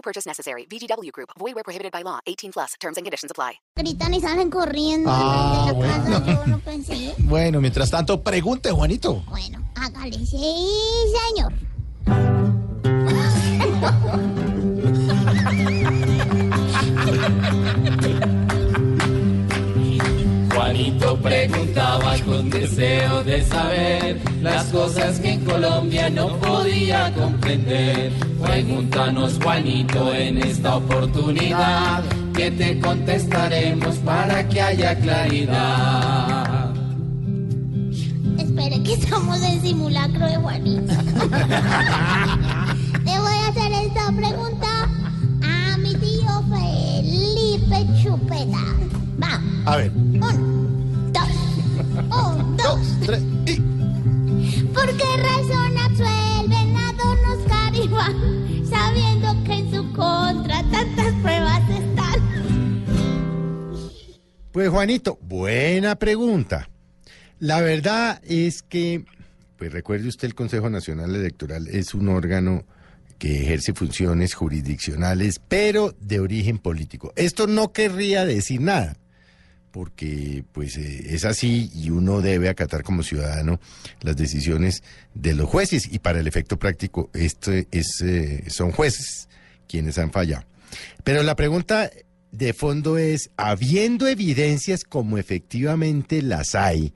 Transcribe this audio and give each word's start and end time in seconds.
No 0.00 0.02
purchase 0.02 0.26
necessary. 0.26 0.64
VGW 0.64 1.12
Group. 1.12 1.28
Void 1.38 1.54
where 1.54 1.62
prohibited 1.62 1.92
by 1.92 2.00
law. 2.02 2.20
18 2.26 2.52
plus. 2.52 2.72
Terms 2.80 2.96
and 2.96 3.04
conditions 3.04 3.30
apply. 3.30 3.60
Gritan 3.76 4.14
y 4.14 4.20
salen 4.22 4.48
corriendo 4.50 5.10
Ah, 5.12 5.66
de 5.66 5.72
la 5.72 5.78
bueno. 5.78 6.04
casa. 6.04 6.26
Yo 6.26 6.46
no 6.46 6.58
pensé. 6.60 7.14
Bueno, 7.18 7.60
mientras 7.60 7.90
tanto, 7.90 8.22
pregunte, 8.22 8.70
Juanito. 8.70 9.22
Bueno, 9.28 9.62
hágale. 9.76 10.24
Sí, 10.24 10.66
señor. 11.28 11.52
preguntaba 21.48 22.16
con 22.26 22.50
deseo 22.50 23.24
de 23.24 23.42
saber 23.42 24.20
las 24.42 24.66
cosas 24.66 25.18
que 25.20 25.32
en 25.32 25.44
Colombia 25.44 26.10
no 26.10 26.36
podía 26.36 27.10
comprender. 27.14 28.12
Pregúntanos, 28.42 29.38
Juanito, 29.42 30.12
en 30.12 30.36
esta 30.38 30.76
oportunidad, 30.76 32.04
que 32.34 32.50
te 32.50 32.78
contestaremos 32.78 33.96
para 33.98 34.46
que 34.48 34.60
haya 34.60 34.94
claridad. 34.98 36.74
Espere 38.38 38.82
que 38.82 38.94
estamos 38.94 39.42
en 39.42 39.62
simulacro 39.62 40.26
de 40.26 40.36
Juanito. 40.36 40.92
Le 43.04 43.18
voy 43.18 43.34
a 43.34 43.48
hacer 43.48 43.72
esta 43.72 44.12
pregunta 44.12 44.88
a 45.42 45.76
mi 45.78 45.94
tío 45.94 46.44
Felipe 46.50 47.86
Chupeta. 48.02 48.76
Va. 49.22 49.40
A 49.64 49.76
ver, 49.76 49.90
Un. 49.96 50.49
Tres 53.10 53.22
y... 53.46 53.60
¿Por 54.66 54.86
qué 54.96 55.16
razón 55.16 55.78
absuelven 55.78 56.76
a 56.76 56.92
don 56.92 57.18
Oscar 57.26 57.74
Iván 57.74 58.66
sabiendo 58.68 59.44
que 59.44 59.52
en 59.52 59.70
su 59.70 59.92
contra 59.92 60.62
tantas 60.70 61.12
pruebas 61.20 61.70
están? 61.70 62.84
Pues 64.52 64.68
Juanito, 64.68 65.18
buena 65.22 65.96
pregunta. 65.96 66.68
La 67.38 67.60
verdad 67.60 68.20
es 68.24 68.62
que, 68.62 69.04
pues 69.56 69.72
recuerde 69.72 70.08
usted, 70.08 70.28
el 70.28 70.34
Consejo 70.34 70.70
Nacional 70.70 71.14
Electoral 71.14 71.68
es 71.68 71.94
un 71.94 72.08
órgano 72.08 72.64
que 73.18 73.42
ejerce 73.42 73.74
funciones 73.74 74.34
jurisdiccionales, 74.34 75.40
pero 75.46 75.94
de 76.00 76.20
origen 76.20 76.58
político. 76.58 77.12
Esto 77.16 77.46
no 77.46 77.72
querría 77.72 78.24
decir 78.24 78.60
nada, 78.60 78.96
porque 79.70 80.44
pues 80.52 80.76
eh, 80.76 81.14
es 81.14 81.24
así 81.24 81.70
y 81.74 81.90
uno 81.90 82.20
debe 82.20 82.48
acatar 82.48 82.82
como 82.82 83.02
ciudadano 83.02 83.60
las 84.00 84.16
decisiones 84.16 84.82
de 85.14 85.34
los 85.34 85.48
jueces 85.48 85.88
y 85.90 85.98
para 85.98 86.20
el 86.20 86.26
efecto 86.26 86.58
práctico 86.58 87.10
esto 87.14 87.52
es 87.52 88.00
eh, 88.02 88.44
son 88.48 88.72
jueces 88.72 89.28
quienes 89.68 89.98
han 89.98 90.10
fallado. 90.10 90.44
Pero 91.04 91.22
la 91.22 91.36
pregunta 91.36 91.90
de 92.32 92.52
fondo 92.52 92.98
es, 92.98 93.30
habiendo 93.36 94.06
evidencias 94.06 94.84
como 94.84 95.18
efectivamente 95.18 96.22
las 96.22 96.54
hay, 96.54 96.94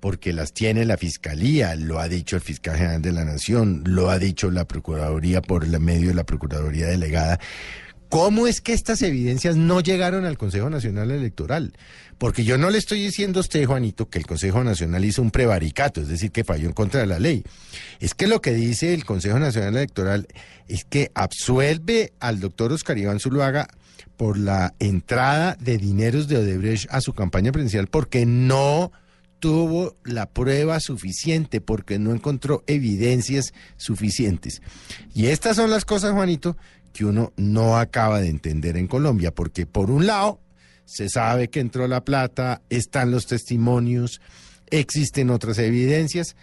porque 0.00 0.32
las 0.32 0.52
tiene 0.52 0.86
la 0.86 0.96
Fiscalía, 0.96 1.74
lo 1.76 1.98
ha 1.98 2.08
dicho 2.08 2.36
el 2.36 2.42
Fiscal 2.42 2.76
General 2.76 3.02
de 3.02 3.12
la 3.12 3.24
Nación, 3.24 3.82
lo 3.86 4.10
ha 4.10 4.18
dicho 4.18 4.50
la 4.50 4.66
Procuraduría 4.66 5.42
por 5.42 5.64
el 5.64 5.78
medio 5.80 6.08
de 6.08 6.14
la 6.14 6.24
Procuraduría 6.24 6.86
Delegada, 6.86 7.38
¿Cómo 8.10 8.48
es 8.48 8.60
que 8.60 8.72
estas 8.72 9.02
evidencias 9.02 9.54
no 9.54 9.80
llegaron 9.80 10.24
al 10.24 10.36
Consejo 10.36 10.68
Nacional 10.68 11.12
Electoral? 11.12 11.74
Porque 12.18 12.42
yo 12.42 12.58
no 12.58 12.68
le 12.68 12.76
estoy 12.76 13.00
diciendo 13.00 13.38
a 13.38 13.42
usted, 13.42 13.64
Juanito, 13.64 14.10
que 14.10 14.18
el 14.18 14.26
Consejo 14.26 14.64
Nacional 14.64 15.04
hizo 15.04 15.22
un 15.22 15.30
prevaricato, 15.30 16.00
es 16.00 16.08
decir, 16.08 16.32
que 16.32 16.42
falló 16.42 16.66
en 16.66 16.72
contra 16.72 16.98
de 16.98 17.06
la 17.06 17.20
ley. 17.20 17.44
Es 18.00 18.14
que 18.14 18.26
lo 18.26 18.40
que 18.40 18.52
dice 18.52 18.94
el 18.94 19.04
Consejo 19.04 19.38
Nacional 19.38 19.76
Electoral 19.76 20.26
es 20.66 20.84
que 20.84 21.12
absuelve 21.14 22.12
al 22.18 22.40
doctor 22.40 22.72
Oscar 22.72 22.98
Iván 22.98 23.20
Zuluaga 23.20 23.68
por 24.16 24.36
la 24.36 24.74
entrada 24.80 25.56
de 25.60 25.78
dineros 25.78 26.26
de 26.26 26.38
Odebrecht 26.38 26.88
a 26.90 27.00
su 27.00 27.12
campaña 27.12 27.52
presidencial 27.52 27.86
porque 27.86 28.26
no 28.26 28.90
tuvo 29.40 29.96
la 30.04 30.26
prueba 30.26 30.78
suficiente, 30.78 31.60
porque 31.60 31.98
no 31.98 32.12
encontró 32.12 32.62
evidencias 32.66 33.52
suficientes. 33.76 34.62
Y 35.14 35.26
estas 35.26 35.56
son 35.56 35.70
las 35.70 35.84
cosas, 35.84 36.12
Juanito, 36.12 36.56
que 36.92 37.04
uno 37.04 37.32
no 37.36 37.76
acaba 37.78 38.20
de 38.20 38.28
entender 38.28 38.76
en 38.76 38.86
Colombia, 38.86 39.32
porque 39.32 39.66
por 39.66 39.90
un 39.90 40.06
lado 40.06 40.40
se 40.84 41.08
sabe 41.08 41.48
que 41.48 41.60
entró 41.60 41.86
la 41.86 42.04
plata, 42.04 42.62
están 42.68 43.10
los 43.10 43.26
testimonios, 43.26 44.20
existen 44.70 45.30
otras 45.30 45.58
evidencias, 45.58 46.36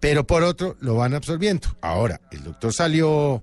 pero 0.00 0.26
por 0.26 0.42
otro 0.42 0.76
lo 0.80 0.96
van 0.96 1.14
absorbiendo. 1.14 1.68
Ahora, 1.80 2.20
el 2.30 2.44
doctor 2.44 2.72
salió 2.74 3.42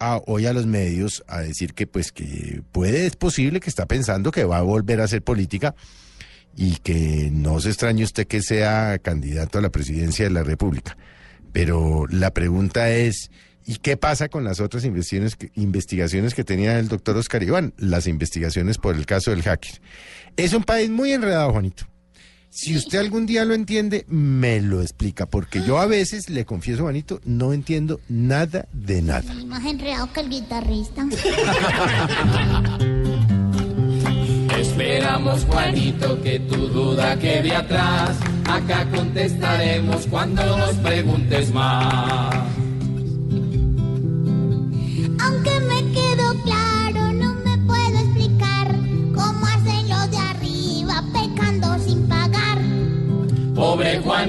a- 0.00 0.20
hoy 0.26 0.46
a 0.46 0.52
los 0.52 0.66
medios 0.66 1.22
a 1.28 1.38
decir 1.40 1.74
que 1.74 1.86
pues 1.86 2.10
que 2.10 2.62
puede, 2.72 3.06
es 3.06 3.14
posible 3.14 3.60
que 3.60 3.70
está 3.70 3.86
pensando 3.86 4.32
que 4.32 4.42
va 4.44 4.58
a 4.58 4.62
volver 4.62 5.00
a 5.00 5.04
hacer 5.04 5.22
política 5.22 5.76
y 6.56 6.76
que 6.78 7.30
no 7.32 7.60
se 7.60 7.68
extrañe 7.68 8.02
usted 8.02 8.26
que 8.26 8.42
sea 8.42 8.98
candidato 8.98 9.58
a 9.58 9.62
la 9.62 9.70
presidencia 9.70 10.24
de 10.24 10.32
la 10.32 10.42
República. 10.42 10.96
Pero 11.52 12.06
la 12.08 12.32
pregunta 12.32 12.90
es, 12.90 13.30
¿y 13.66 13.76
qué 13.76 13.96
pasa 13.96 14.28
con 14.28 14.44
las 14.44 14.60
otras 14.60 14.84
investigaciones 14.84 15.36
que, 15.36 15.50
investigaciones 15.54 16.34
que 16.34 16.44
tenía 16.44 16.78
el 16.78 16.88
doctor 16.88 17.16
Oscar 17.16 17.42
Iván? 17.42 17.74
Las 17.76 18.06
investigaciones 18.06 18.78
por 18.78 18.96
el 18.96 19.06
caso 19.06 19.30
del 19.30 19.42
hacker. 19.42 19.80
Es 20.36 20.52
un 20.52 20.64
país 20.64 20.90
muy 20.90 21.12
enredado, 21.12 21.52
Juanito. 21.52 21.84
Si 22.54 22.76
usted 22.76 22.98
algún 22.98 23.24
día 23.24 23.46
lo 23.46 23.54
entiende, 23.54 24.04
me 24.08 24.60
lo 24.60 24.82
explica, 24.82 25.24
porque 25.24 25.62
yo 25.62 25.78
a 25.78 25.86
veces, 25.86 26.28
le 26.28 26.44
confieso, 26.44 26.82
Juanito, 26.82 27.18
no 27.24 27.54
entiendo 27.54 27.98
nada 28.10 28.68
de 28.74 29.00
nada. 29.00 29.32
Más 29.46 29.64
enredado 29.64 30.12
que 30.12 30.20
el 30.20 30.28
guitarrista. 30.28 31.06
Esperamos, 34.58 35.44
Juanito, 35.46 36.20
que 36.22 36.40
tu 36.40 36.68
duda 36.68 37.18
quede 37.18 37.56
atrás. 37.56 38.18
Acá 38.44 38.86
contestaremos 38.90 40.06
cuando 40.08 40.44
nos 40.58 40.74
preguntes 40.76 41.50
más. 41.52 42.61